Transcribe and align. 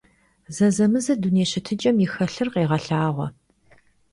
Zezemıze 0.55 1.13
dunêy 1.21 1.47
şıtıç'em 1.51 1.97
yi 2.01 2.07
«helır» 2.13 2.47
khêğelhağue. 2.53 3.27